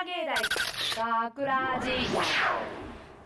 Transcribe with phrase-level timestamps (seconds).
[0.00, 1.90] 阪芸大学ラジ。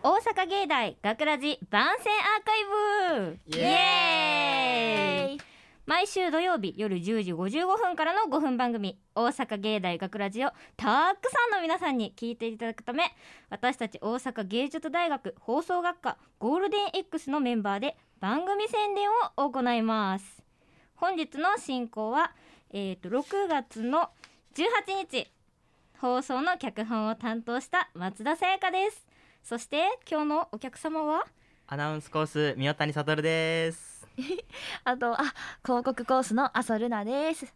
[0.03, 3.57] 大阪芸大学ラジ番宣アーカイブ。
[3.57, 5.41] イエーイ。
[5.85, 13.03] 毎週土曜日夜10時55分からの5分番組大阪芸大学ラジをたくさんの皆さんに聞いていただくため
[13.49, 19.07] 私たち大阪芸術大学放送学科ゴールデン X のメンバーで番組宣伝
[19.37, 20.43] を行います。
[20.95, 22.33] 本日の進行は、
[22.71, 24.09] えー、と6月の
[24.55, 25.34] 18日
[26.05, 29.07] 放送の脚本を担当した松田さやかです。
[29.41, 31.25] そして今日のお客様は？
[31.65, 34.07] アナウンスコース宮谷悟です。
[34.85, 37.51] あと、あ、広告コースの麻ルナです。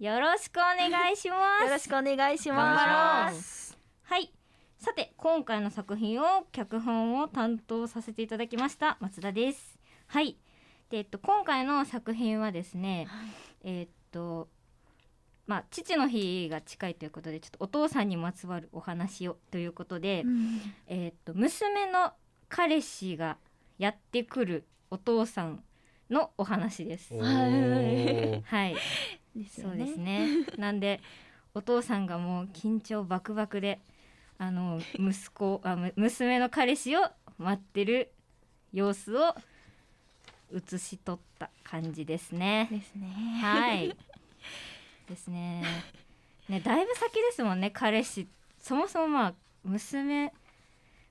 [0.00, 1.70] よよろしくお願いします。
[1.70, 3.30] ろしくお願いしま。
[3.32, 3.78] す。
[4.02, 4.32] はい。
[4.76, 9.78] さて今回の作品を脚本を担当させていただきました松田です。
[10.08, 10.36] はい。
[10.90, 13.06] でえっと今回の作品はですね、
[13.62, 14.48] えっと
[15.46, 22.12] まあ父の日が近いということでちょっとお父さんにまつわるお話をということで、うんえっと娘の
[22.48, 23.36] 彼氏が
[23.78, 25.62] やってくるお父さん
[26.10, 28.76] のお話ですお はいーはい
[29.34, 30.36] ですよそうですね。
[30.42, 30.46] ね。
[30.56, 31.00] なんで
[31.54, 33.80] お父さんがもう緊張バクバクで
[34.38, 37.00] あの息子あむ娘の彼氏を
[37.38, 38.12] 待ってる
[38.72, 39.34] 様子を
[40.52, 42.68] 写し取った感じですね。
[42.70, 43.08] ですね。
[43.40, 43.96] はい。
[45.08, 45.62] ですね。
[46.48, 48.28] ねだいぶ先ですもんね彼氏。
[48.60, 50.32] そもそもまあ娘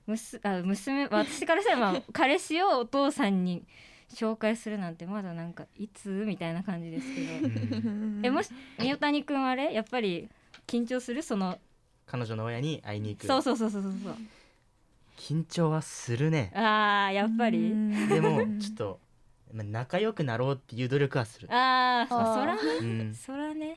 [0.06, 3.64] むすあ娘私からしたらまあ 彼氏をお父さんに
[4.12, 7.88] 紹介するなんてまだなんかいつみたいな感じですけど。
[7.88, 8.20] うん。
[8.24, 9.72] えもし宮谷くんあれ？
[9.72, 10.28] やっぱり
[10.66, 11.22] 緊張する？
[11.22, 11.58] その
[12.06, 13.26] 彼女の親に会いに行く。
[13.26, 14.16] そうそうそうそうそうそう。
[15.16, 16.52] 緊張はするね。
[16.54, 17.70] あーやっぱり。
[18.08, 19.00] でもちょっと
[19.54, 21.48] まあ仲良くなろうっていう努力はする。
[21.50, 22.60] あーあーそらね。
[22.80, 23.14] うん。
[23.14, 23.76] そらね。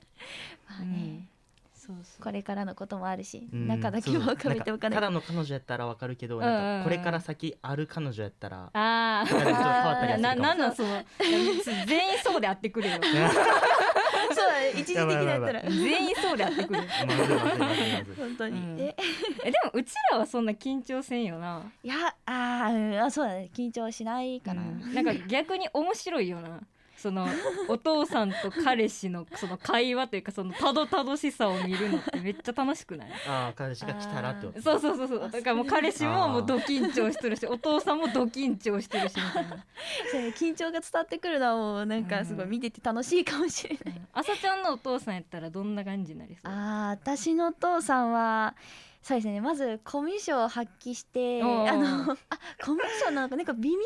[0.67, 1.27] まあね、
[1.75, 2.23] そうそう。
[2.23, 3.67] これからのこともあるし、うん。
[3.67, 6.55] 中だけは深めておかないただの彼女やったらわかるけどうんうんうん。
[6.55, 10.41] なんかこれから先ある彼女やったらあなんかちょっと変わったりするかも。
[10.41, 11.03] なんなんその。
[11.85, 12.97] 全員そうであってくれよ
[14.33, 15.61] そう一時的にやったら。
[15.61, 18.79] 全員そうであってくれよまずいまずいまずいまずい本当に、うん。
[18.79, 18.95] え？
[19.43, 21.61] えでもうちらはそんな緊張せんよな。
[21.83, 21.95] いや
[22.25, 23.49] あー、うん、あそうだね。
[23.53, 24.93] 緊張しないかな、うん。
[24.93, 26.61] なんか逆に面白いよな
[26.97, 27.27] その
[27.67, 33.11] お父さんと彼氏のその会話というかそのたどたどしさを見るのってめっちゃ楽しくない？
[33.27, 34.61] ああ彼氏が来たらってこと。
[34.61, 35.19] そうそうそうそう。
[35.29, 39.57] だからもう彼氏ももうド緊張してるしお父さんもド緊張してるしみたいな。
[40.11, 46.51] そうね緊張が伝わってくるのはもうなんかすごい見てて楽しいかもしれない、朝ちゃんのお父さんやったらどんな感じになりそう？
[46.51, 48.55] あー私のお父さんは
[49.01, 49.39] そうですね。
[49.39, 52.17] まずコミュ障を発揮してあのあ
[52.63, 53.85] コミュ障なのかなんか微妙なラ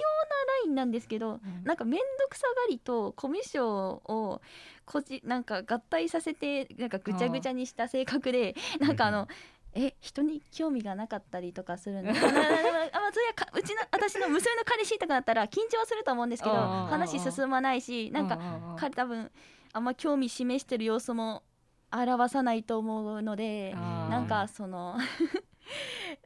[0.66, 1.64] インなんですけど、うん。
[1.64, 4.42] なんか面倒くさがりとコミュ障を
[4.86, 9.28] こじなんか合体させてなんかぐちゃぐちゃにした性格でなんかあの。
[9.74, 12.10] え人に興味がなかったりとかするの？
[12.10, 18.38] あ まあそういやかうちの私の娘の彼氏とかだったら緊張はすると思うんですけど話進まないしなんか
[18.78, 19.32] 彼多分
[19.72, 21.44] あんま興味示してる様子も
[21.92, 23.74] 表さないと思うので
[24.10, 24.98] なんかその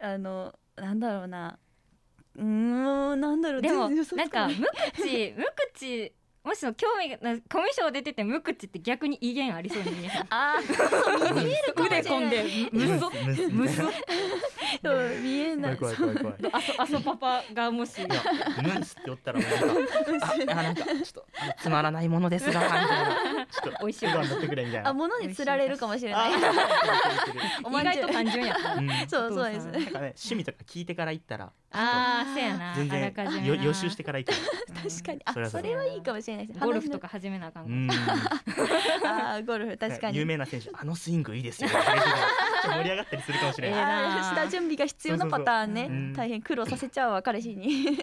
[0.02, 1.58] あのなんだろうな
[2.38, 4.54] うんなんだろうでもなんか無
[5.04, 6.14] 口無口
[6.46, 10.26] もし興味がなコミュ障出てて無口って逆に威厳ありそうに見えへん。
[10.30, 11.34] あー。
[11.44, 12.70] 見えるかもしれ腕込んでない。
[12.72, 13.12] むそ
[13.52, 13.84] むそ
[14.84, 21.26] そう見えない怖い怖い怖い怖いあそあそパパがもしムンスっておったらもうなんかああなんかちょっと
[21.60, 28.56] つまらないものですがみたいなちょっと美味しいご飯取ってくれみたいなあ物に釣られるかもしれないあおまんじゅう意外と単純や
[29.08, 32.74] そうそうですね趣味とか聞いてから行ったらあーせやな。
[32.76, 34.34] 全あらかじ然よ予習してから行く。
[34.90, 35.22] 確かに。
[35.26, 36.60] あそれはそうそれはいいかもしれないです。
[36.60, 37.90] ゴルフとかか始めなあかんかうん。
[39.08, 40.18] あーゴルフ確かに。
[40.18, 41.70] 有名な選手あのスイングいいですよ
[42.66, 44.36] 盛り上がったりするかもしれええないなあー。
[44.36, 45.82] 下準備が必要なパターンね。
[45.82, 46.08] そうそうそう。
[46.08, 46.14] うん。
[46.14, 47.68] 大変苦労させちゃうわ彼氏に。
[47.68, 48.02] いや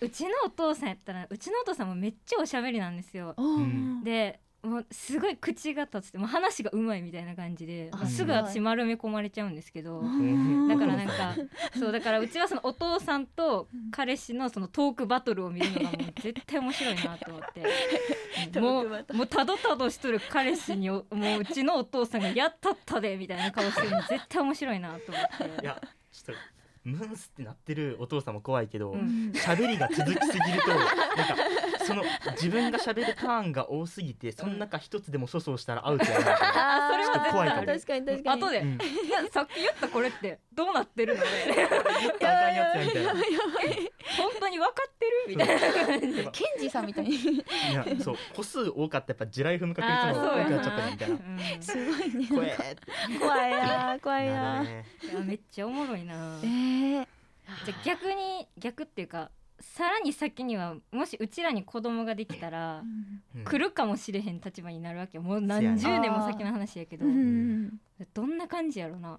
[0.00, 3.34] うちのお父さんやったらうちのお父さんもめっちゃおしゃべりなんですよ。
[3.40, 4.02] ん。
[4.04, 10.68] でもうすごい口が立つってもう話がうまいみたいな感じであすぐ私丸め込まれちゃうんですけどん。
[10.68, 11.34] だからなんか
[11.78, 17.62] そうだからうちはそのお父さんと彼氏のそのトークバトルを見るのがもう 絶対面白いなと思って。
[18.52, 25.62] トもうもうたどたどしとる彼氏におもううちのお父さんが「やったったで」みたいな顔してるの絶対面白いなと思って。
[25.62, 25.80] いや
[26.10, 26.54] ちょっと
[26.84, 29.32] ムンスってなってるお父さんも怖いけどうん。
[29.34, 30.94] 喋、りが続きすぎるとなんか
[31.86, 32.02] その
[32.32, 37.66] 自分が喋るターンが多すぎてその中一つでも粗相したらアウトやなみたいなあーそれは絶対怖いかも。
[37.66, 38.42] 確かに確かに。
[38.42, 38.68] 後で、うん。
[38.68, 38.78] いや
[39.32, 41.26] さっき言ったこれってどうなってるので
[41.56, 43.20] 言ったらあかんやつやみたいな本
[44.40, 47.16] 当に分かってるみたいなケンジさんみたいに。
[47.16, 50.58] いやそう個数多かったやっぱ地雷踏む確率も多くな。
[50.58, 51.14] っちゃったりみたいな。
[51.14, 51.62] うん。
[51.62, 52.28] すごいね。
[52.28, 52.76] 怖え
[53.18, 53.98] 怖いな。
[54.02, 54.62] 怖いな。
[54.62, 56.14] ねいやめっちゃおもろいな。
[56.42, 57.06] えー、
[57.64, 62.82] じゃあ逆に逆っていうかさらに先にはもしうちらに子供ができたら、
[63.34, 63.44] うん。
[63.44, 65.22] 来るかもしれへん立場になるわけよ。
[65.22, 67.78] もう何十年も先の話やけど、うん。
[68.12, 69.18] どんな感じやろな。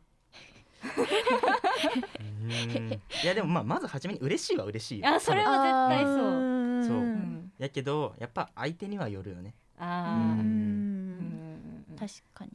[2.42, 2.92] うん。
[2.92, 5.08] いやでもまあまず初めに嬉しいは嬉しいよ。
[5.08, 6.16] あそれは絶対そう。
[6.18, 6.98] そう。
[6.98, 7.14] ううん。
[7.14, 9.56] んやけどやっぱ相手にはよるよね。
[9.78, 10.40] あー。
[10.42, 11.86] うん。
[11.90, 11.98] うん。
[11.98, 12.52] 確かに。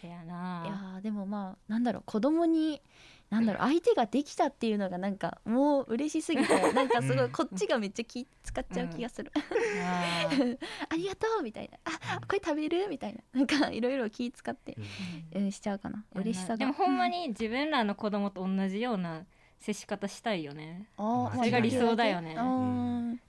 [0.00, 0.62] せやな。
[0.64, 2.02] いやーでもまあなんだろう。
[2.06, 2.80] 子供に
[3.30, 7.30] なんだろう相手ができたっていうのがなんかもう嬉しすぎて なんかすごうん。
[7.30, 10.58] いこっちがめっちゃ気使っちゃう気がする、あー
[10.90, 11.78] ありがとうみたいな。
[11.84, 13.20] あこれ食べるみたいな。
[13.32, 14.76] なんかいろいろ気使って、
[15.32, 16.04] うん、しちゃうかな。
[16.14, 16.56] 嬉しさが。
[16.56, 19.24] でもほんまに自分らの子供と同じような
[19.60, 20.88] 接し方したいよね。
[20.96, 22.34] それが理想だよね。
[22.36, 23.20] うん。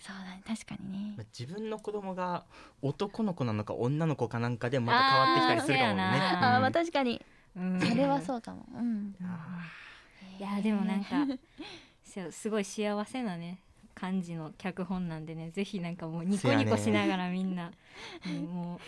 [0.00, 1.14] そうだね確かにね。
[1.18, 2.44] まあ自分の子供が
[2.80, 6.02] 男の子なのか女の子かなんかでもまた変わってきたりするかもね。
[6.02, 6.72] あまあうん。
[6.72, 7.16] 確かに。
[7.16, 8.66] うんそれはそうかも。
[8.74, 9.14] うん。
[9.22, 9.64] あ
[10.38, 11.26] いやでもなんか
[12.30, 13.58] すごい幸せなね
[13.94, 17.72] 感じの脚本なんでねぜひなんかもうニコニコしながらみんな、
[18.26, 18.80] うんもう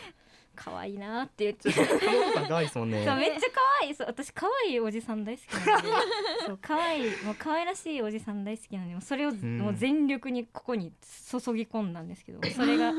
[0.55, 1.85] 可愛いなって言っちゃう。
[1.87, 3.05] ーそう顔とか可愛いですもんね。
[3.05, 3.95] そうめっちゃ可愛い。
[3.95, 5.89] そう私可愛いおじさん大好きなんで。
[6.47, 9.59] そう可愛いもう可愛らしいおじさん大好きなんでそれをん。
[9.59, 10.93] もう全力にここに
[11.31, 12.93] 注ぎ込んだんですけどそれが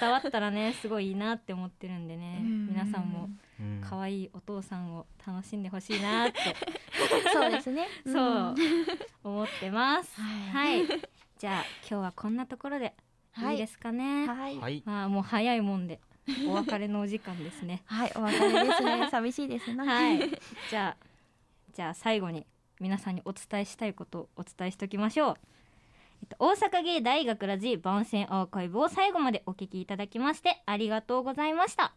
[0.00, 2.66] 伝わったらねすごいいいなって思ってるんでねうん。
[2.68, 3.28] 皆さんも
[3.60, 3.80] うん。
[3.82, 6.40] 可愛いお父さんを楽しんでほしいなって。
[7.32, 7.86] そうですね。
[8.04, 8.54] そう
[9.24, 10.20] 思ってます。
[10.20, 10.86] ははい、
[11.38, 12.94] じゃあ今日はこんなところで
[13.32, 13.54] はい。
[13.54, 14.26] いいですかね。
[14.26, 14.58] はい。
[14.58, 14.82] はい。
[14.86, 16.00] まあもう早いもんで
[16.48, 17.82] お別れのお時間ですね。
[17.86, 20.18] はいお別れですね 寂しいですなはい、
[20.70, 21.06] じゃあ
[21.72, 22.46] じゃあ最後に
[22.80, 25.34] 皆さんにお伝えしたいことをお伝えしておきましょう。
[26.22, 31.92] えっと、大阪芸大学ラジ番宣アーカイブを最後までお聞きいただきましてありがとうございました。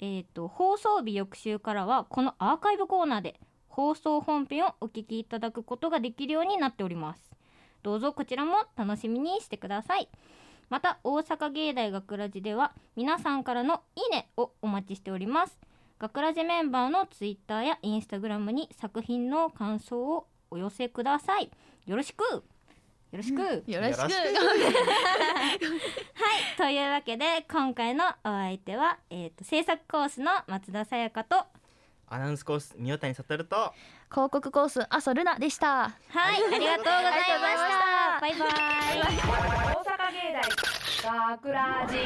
[0.00, 7.34] えっと放送日翌週からはこのアーカイブコーナーで放送本編をお聞きいただくことができるようになっております。
[7.82, 10.08] どうぞこちらも楽しみにしてください。
[10.68, 15.58] また大阪芸大学ラジでは皆さんからのいいねをお待ちしております。
[15.98, 21.50] 学ラジメンバーのツイッターやインスタグラムに作品の感想をお寄せください。
[21.86, 22.22] よろしく。
[22.24, 22.42] よ
[23.18, 24.00] ろしく、はい、よろしく。
[24.00, 24.08] よろし
[26.56, 31.46] というわけで今回のお相手は、えー、と制作コースの松田さやかと
[32.08, 33.72] アナウンスコース三代谷悟と
[34.10, 35.68] 広告コース阿蘇ルナでした。
[35.68, 35.92] はい。
[36.54, 38.20] ありがとうございました。
[38.20, 38.46] バイバ
[39.70, 39.73] イ
[40.14, 40.32] 芸
[41.02, 41.96] 大学ラジ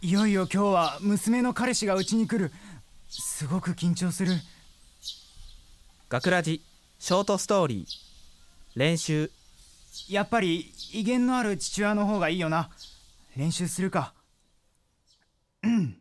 [0.00, 2.52] いよいよ今日は娘の彼氏がうちに来る。
[3.10, 4.32] すごく緊張する。
[6.08, 6.62] 学ラジ
[6.98, 7.86] ショートストーリー。
[8.78, 9.30] 練習。
[10.08, 12.70] やっぱり威厳のある父親の方がいいよな。
[13.36, 14.14] 練習するか。
[15.62, 15.98] うん。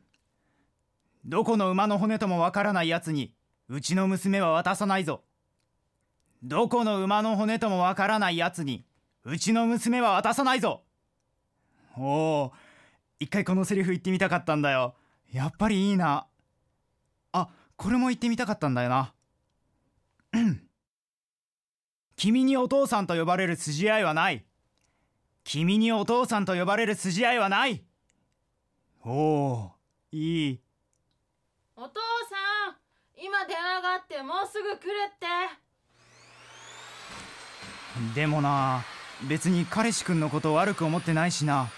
[1.25, 3.33] どこの馬の骨ともわからないやつに
[3.67, 5.23] うちの娘は渡さないぞ
[6.43, 8.85] どこの馬の骨ともわからないやつに
[9.23, 10.83] うちの娘は渡さないぞ。
[11.97, 12.53] おお
[13.19, 14.95] 一回このセリフ言ってみたかったんだよ。
[15.31, 16.27] やっぱりいいな。
[17.31, 19.13] あこれも言ってみたかったんだよな。
[22.15, 24.45] 君にお父さんと呼ばれる筋合いはない。
[25.43, 27.83] 君にお父さんと呼ばれる筋合いはない。
[29.03, 29.71] おお
[30.11, 30.61] いい。
[31.75, 31.99] お父
[32.29, 32.75] さん
[33.17, 35.64] 今電話があってもうすぐ来るって。
[38.13, 38.83] でもな
[39.29, 41.69] 別に彼氏くんのこと悪く思ってないしな。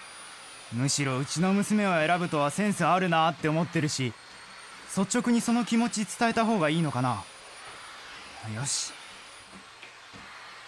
[0.72, 4.12] むしろうちの娘を選ぶとはセンスあるなって思ってるし
[4.94, 7.24] 率直にその気持ち伝えた方がいいのかな。
[8.54, 8.92] よし。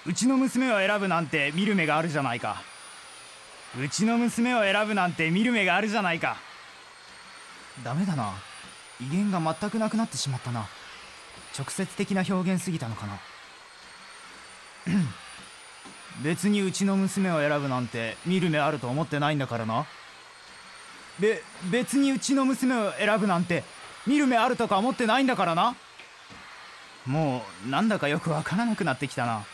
[0.07, 2.63] うちの娘を選ぶなんて見る目があるじゃないか。
[3.79, 6.37] うちの娘を選ぶなんて見る目があるじゃないか。
[7.85, 8.33] ダメだな。
[9.01, 10.67] 威厳が全くなくなってしまったな。
[11.59, 13.19] 直接的な表現すぎたのかな。
[16.23, 19.87] 別にうちの娘を選ぶなんて見る目あると思ってないんだからな。
[21.19, 23.65] べ別にうちの娘を選ぶなんて
[24.07, 25.77] 見る目あるとか思ってないんだからな。
[27.07, 29.45] もうなんだかよくわからなくなってきたな。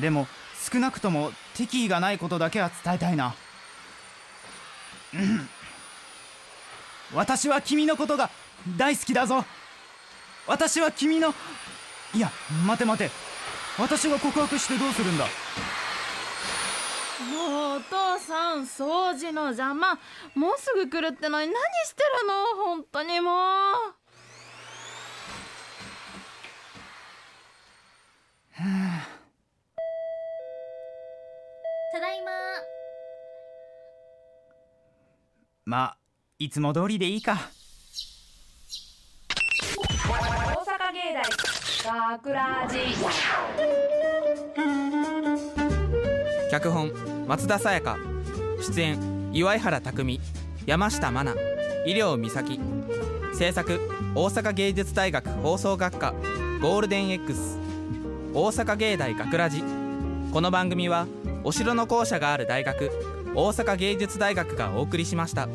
[0.00, 0.26] でも
[0.70, 3.34] 少なくとも敵意がないことだけは伝えたいな。
[5.14, 5.48] うん。
[7.14, 8.30] 私は君のことが
[8.76, 9.44] 大好きだぞ。
[10.46, 11.34] 私は君の
[12.14, 12.30] いや
[12.66, 13.33] 待て待て。
[13.78, 15.24] 私が告白してどうするんだ？
[15.24, 15.30] も
[17.74, 19.98] うお父さん掃除の邪魔。
[20.34, 22.34] もうすぐ来るってのに何してるの？
[22.64, 23.34] 本当にもう。
[28.56, 28.62] た
[32.00, 32.30] だいま。
[35.64, 35.96] まあ
[36.38, 37.50] いつも通りでいいか。
[40.06, 40.10] 大
[40.64, 41.24] 阪芸大
[41.86, 42.78] 学ラジ
[46.50, 46.90] 脚本
[47.28, 47.98] 松田沙耶香。
[48.62, 50.20] 出演岩井原匠
[50.64, 51.36] 山下真奈。
[51.86, 52.58] 医療美咲。
[53.34, 53.78] 制作
[54.14, 56.14] 大阪芸術大学放送学科。
[56.62, 57.58] ゴールデン X
[58.32, 59.62] 大阪芸大学ラジ。
[60.32, 61.06] この番組は
[61.42, 62.90] お城の校舎がある大学
[63.34, 65.48] 大阪芸術大学がお送りしました。